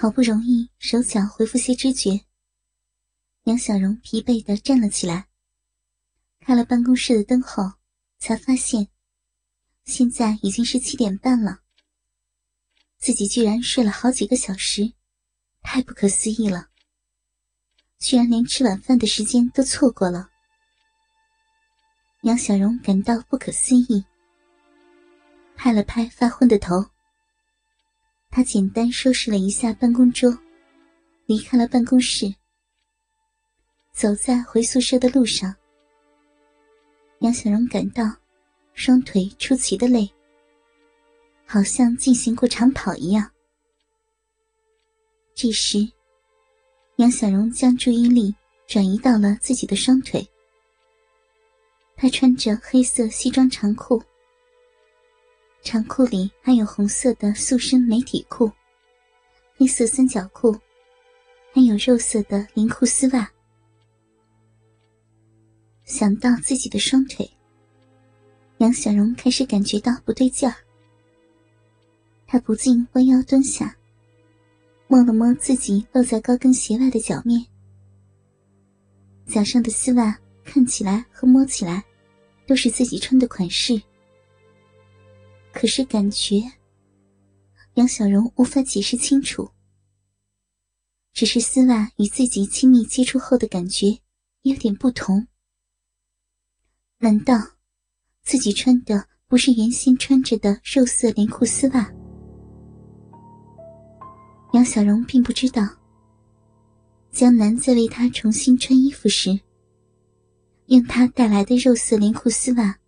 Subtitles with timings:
[0.00, 2.20] 好不容易手脚恢复些知觉，
[3.46, 5.26] 杨小荣疲惫的站了起来。
[6.38, 7.64] 开了办公室的灯后，
[8.20, 8.86] 才发现
[9.86, 11.62] 现在已经是七点半了。
[12.98, 14.92] 自己居然睡了好几个小时，
[15.62, 16.68] 太不可思议了！
[17.98, 20.30] 居然连吃晚饭的时间都错过了。
[22.22, 24.04] 杨小荣感到不可思议，
[25.56, 26.88] 拍了拍发昏的头。
[28.30, 30.36] 他简单收拾了一下办公桌，
[31.26, 32.32] 离开了办公室。
[33.92, 35.52] 走在回宿舍的路上，
[37.20, 38.04] 杨小荣感到
[38.74, 40.08] 双腿出奇的累，
[41.44, 43.28] 好像进行过长跑一样。
[45.34, 45.90] 这时，
[46.96, 48.32] 杨小荣将注意力
[48.68, 50.24] 转移到了自己的双腿。
[51.96, 54.00] 他穿着黑色西装长裤，
[55.70, 58.50] 长裤里还有红色的塑身美体裤，
[59.54, 60.58] 黑色三角裤，
[61.52, 63.30] 还有肉色的连裤丝袜。
[65.84, 67.30] 想到自己的双腿，
[68.60, 70.54] 杨小荣开始感觉到不对劲儿。
[72.26, 73.76] 他不禁弯腰蹲下，
[74.86, 77.44] 摸了摸自己露在高跟鞋外的脚面，
[79.26, 81.84] 脚上的丝袜看起来和摸起来。
[82.46, 83.78] 都是自己穿的款式，
[85.60, 86.40] 可是感觉
[87.74, 89.50] 杨小荣无法解释清楚。
[91.12, 93.98] 只是丝袜与自己亲密接触后的感觉
[94.42, 95.26] 有点不同。
[96.98, 97.34] 难道
[98.22, 101.92] 自己穿的不是原先穿着的肉色连裤丝袜？
[104.52, 105.68] 杨小荣并不知道，
[107.10, 109.36] 江南在为他重新穿衣服时。
[110.66, 112.78] 用他带来的肉色连裤丝袜，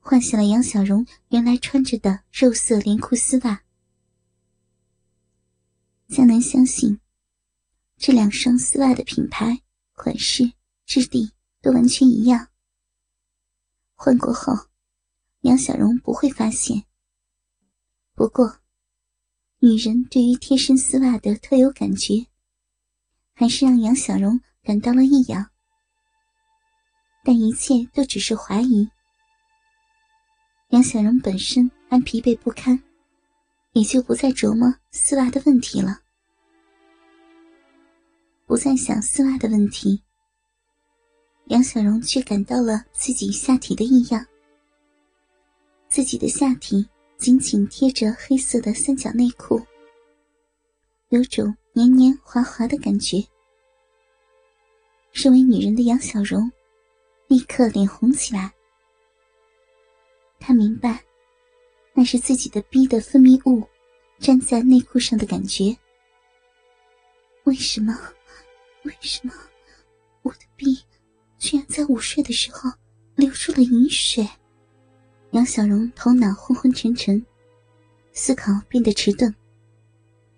[0.00, 3.62] 换下了杨小荣原来穿着的肉色连裤丝袜。
[6.08, 6.98] 江南相信，
[7.96, 9.62] 这两双丝袜的品牌、
[9.94, 10.52] 款式、
[10.84, 12.48] 质地都完全一样。
[13.94, 14.52] 换过后，
[15.42, 16.84] 杨小荣不会发现。
[18.14, 18.58] 不过，
[19.60, 22.26] 女人对于贴身丝袜的特有感觉，
[23.34, 25.50] 还是让杨小荣感到了异样。
[27.22, 28.90] 但一切都只是怀疑。
[30.70, 32.80] 杨小荣本身还疲惫不堪，
[33.72, 36.00] 也就不再琢磨丝袜的问题了，
[38.46, 40.00] 不再想丝袜的问题。
[41.46, 44.24] 杨小荣却感到了自己下体的异样，
[45.88, 46.88] 自己的下体
[47.18, 49.60] 紧紧贴着黑色的三角内裤，
[51.08, 53.24] 有种黏黏滑滑的感觉。
[55.10, 56.50] 身为女人的杨小荣。
[57.26, 58.52] 立刻脸红起来。
[60.40, 61.04] 他明白，
[61.92, 63.62] 那是自己的逼的分泌物
[64.18, 65.76] 粘在内裤上的感觉。
[67.44, 67.96] 为什么？
[68.84, 69.32] 为什么？
[70.22, 70.82] 我的逼
[71.38, 72.70] 居然在午睡的时候
[73.14, 74.26] 流出了饮水？
[75.32, 77.24] 杨小荣头脑昏昏沉沉，
[78.12, 79.32] 思考变得迟钝，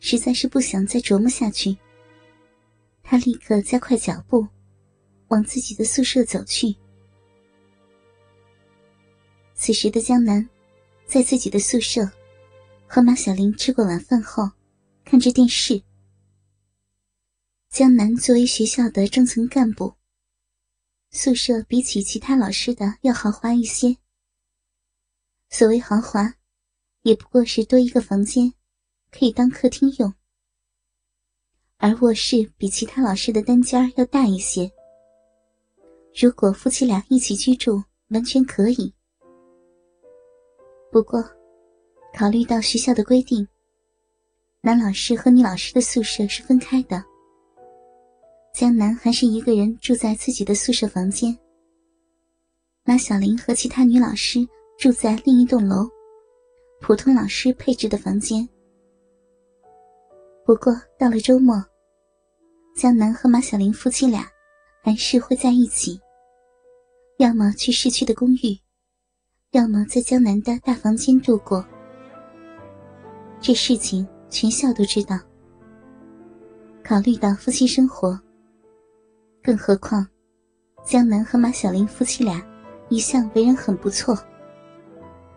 [0.00, 1.76] 实在是不想再琢磨下去。
[3.02, 4.46] 他立刻加快脚步，
[5.28, 6.74] 往自己的宿舍走去。
[9.64, 10.48] 此时的江南，
[11.06, 12.10] 在自己的宿舍，
[12.88, 14.50] 和马小玲吃过晚饭后，
[15.04, 15.80] 看着电视。
[17.70, 19.94] 江南作为学校的中层干部，
[21.12, 23.96] 宿舍比起其他老师的要豪华一些。
[25.48, 26.34] 所谓豪华，
[27.02, 28.52] 也不过是多一个房间，
[29.12, 30.12] 可以当客厅用。
[31.76, 34.72] 而卧室比其他老师的单间要大一些。
[36.20, 38.92] 如果夫妻俩一起居住，完全可以。
[40.92, 41.24] 不过，
[42.12, 43.48] 考虑到学校的规定，
[44.60, 47.02] 男老师和女老师的宿舍是分开的。
[48.54, 51.34] 江南还是一个人住在自己的宿舍房间。
[52.84, 54.46] 马小玲和其他女老师
[54.78, 55.88] 住在另一栋楼，
[56.82, 58.46] 普通老师配置的房间。
[60.44, 61.64] 不过到了周末，
[62.76, 64.28] 江南和马小玲夫妻俩
[64.82, 65.98] 还是会在一起，
[67.16, 68.58] 要么去市区的公寓。
[69.52, 71.62] 要么在江南的大房间度过。
[73.38, 75.20] 这事情全校都知道。
[76.82, 78.18] 考虑到夫妻生活，
[79.42, 80.08] 更何况
[80.86, 82.42] 江南和马小玲夫妻俩
[82.88, 84.16] 一向为人很不错，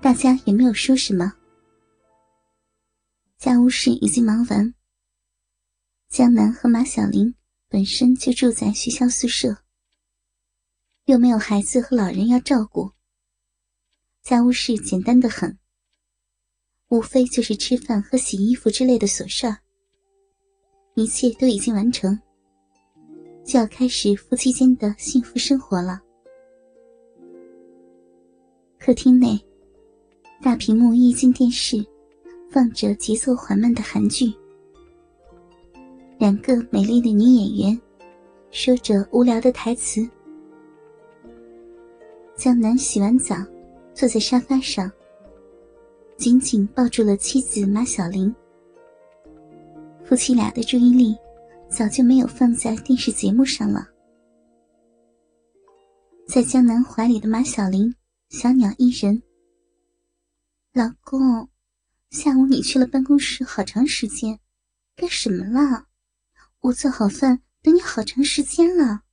[0.01, 1.33] 大家也没有说什么。
[3.37, 4.73] 家务事已经忙完，
[6.07, 7.35] 江南和马小玲
[7.67, 9.57] 本身就住在学校宿舍，
[11.03, 12.94] 又没有孩子和老人要照顾。
[14.25, 15.55] 家务事简单的很，
[16.89, 19.55] 无非就是吃饭和洗衣服之类的琐事儿。
[20.95, 22.19] 一切都已经完成，
[23.43, 26.01] 就要开始夫妻间的幸福生活了。
[28.79, 29.39] 客厅内，
[30.41, 31.85] 大屏幕液晶电视
[32.49, 34.33] 放着节奏缓慢的韩剧，
[36.17, 37.81] 两个美丽的女演员
[38.49, 40.01] 说着无聊的台词。
[42.35, 43.35] 江南洗完澡，
[43.95, 44.91] 坐在沙发上，
[46.17, 48.35] 紧紧抱住了妻子马小玲。
[50.03, 51.15] 夫妻俩的注意力
[51.69, 53.87] 早就没有放在电视节目上了。
[56.27, 57.95] 在江南怀里的马小玲
[58.29, 59.23] 小鸟依人。
[60.73, 61.47] 老公，
[62.09, 64.37] 下午你去了办公室好长时间，
[64.97, 65.87] 干什么了？
[66.59, 69.03] 我做好饭等你好长时间了。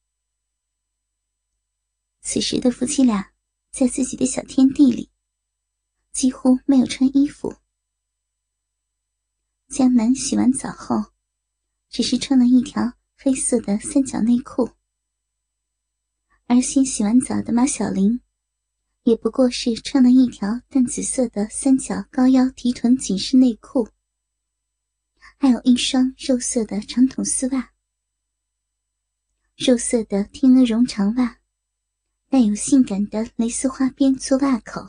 [2.21, 3.32] 此时的夫妻俩
[3.73, 5.11] 在自己的小天地里，
[6.13, 7.57] 几乎没有穿衣服。
[9.69, 11.13] 江南洗完澡后，
[11.89, 14.73] 只是穿了一条黑色的三角内裤，
[16.47, 18.21] 而先洗完澡的马小玲，
[19.05, 23.89] 也不过是穿了一条淡紫色的三角高腰提臀紧身内裤，
[25.39, 27.73] 还有一双肉色的长筒丝袜，
[29.57, 31.39] 肉色的天鹅绒长袜，
[32.33, 34.81] 带有性感的蕾丝花边做袜口，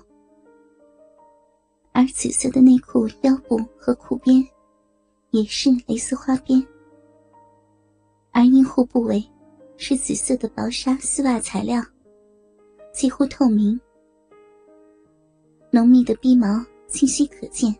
[1.92, 4.42] 而紫色的内裤腰部和裤边。
[5.32, 6.66] 也是蕾丝花边，
[8.32, 9.22] 而阴户部位
[9.76, 11.84] 是紫色的薄纱丝袜材料，
[12.94, 13.78] 几乎透明，
[15.70, 17.76] 浓密的逼毛清晰可见。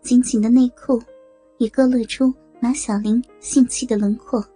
[0.00, 1.02] 紧紧的内裤
[1.58, 4.46] 也勾勒出马小玲性器的轮廓。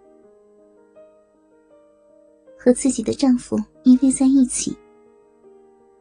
[2.66, 4.76] 和自己的丈夫依偎在一起，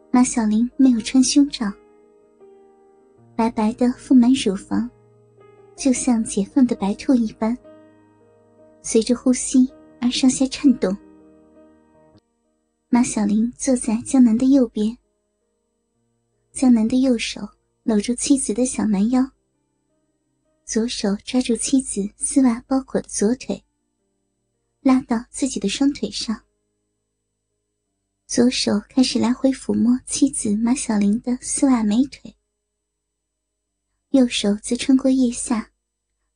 [0.09, 1.71] 马小玲没有穿胸罩，
[3.35, 4.89] 白白的覆满乳房。
[5.75, 7.56] 就像解放的白兔一般，
[8.81, 9.71] 随着呼吸
[10.01, 10.97] 而上下颤动。
[12.89, 14.97] 马小玲坐在江南的右边，
[16.51, 17.41] 江南的右手
[17.83, 19.21] 搂住妻子的小蛮腰，
[20.63, 23.63] 左手抓住妻子丝袜包裹的左腿，
[24.81, 26.41] 拉到自己的双腿上，
[28.36, 32.36] 左手开始来回抚摸妻子马小玲的丝袜美腿。
[34.10, 35.72] 右手则穿过腋下，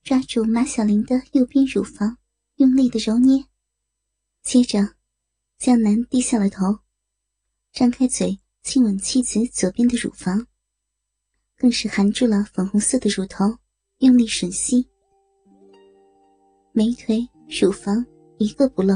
[0.01, 2.17] 抓住马小玲的右边乳房，
[2.55, 3.43] 用力的揉捏。
[4.43, 4.95] 接着，
[5.57, 6.79] 江南低下了头，
[7.73, 10.47] 张开嘴亲吻妻子左边的乳房，
[11.57, 13.57] 更是含住了粉红色的乳头，
[13.97, 14.87] 用力吮吸。
[16.71, 17.27] 美腿、
[17.59, 18.05] 乳房
[18.37, 18.95] 一个不漏，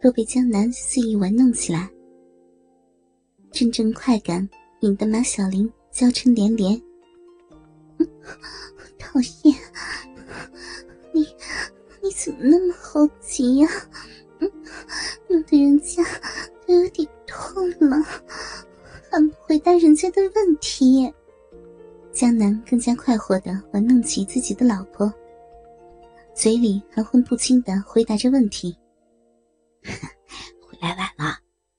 [0.00, 1.88] 都被江南肆意玩弄起来。
[3.50, 4.48] 阵阵快感
[4.80, 6.80] 引得马小玲娇嗔连连。
[8.98, 9.54] 讨厌！
[11.12, 11.26] 你
[12.02, 13.68] 你怎么那么好奇呀？
[15.28, 16.02] 弄得人家
[16.66, 17.96] 都有点痛了，
[19.10, 21.12] 还不回答人家的问题。
[22.12, 25.12] 江南更加快活的玩弄起自己的老婆，
[26.34, 28.76] 嘴里含混不清的回答着问题。
[30.62, 31.38] 回来晚了，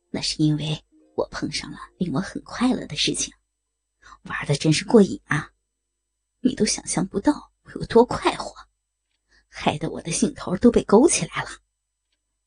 [0.09, 0.83] 那是因为
[1.15, 3.33] 我碰上了令我很快乐的事情，
[4.23, 5.51] 玩的真是过瘾啊！
[6.41, 8.55] 你都想象不到我有多快活，
[9.49, 11.49] 害得我的兴头都被勾起来了，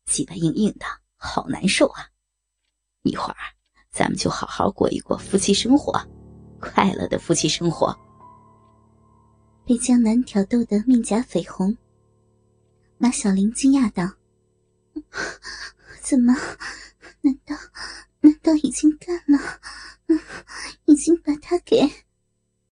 [0.07, 2.09] 鸡巴硬硬的，好难受啊！
[3.03, 3.37] 一会儿
[3.91, 5.93] 咱们就好好过一过夫妻生活，
[6.61, 7.95] 快乐的夫妻生活。
[9.67, 11.77] 被江南挑逗的面颊绯红，
[12.99, 14.05] 马小玲惊讶道
[16.01, 16.35] ：“怎么？
[17.23, 17.57] 难道
[18.21, 19.61] 难道已经干了？
[20.09, 20.19] 嗯
[20.87, 21.91] 已经把他给……”